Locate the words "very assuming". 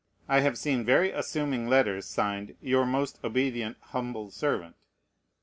0.83-1.67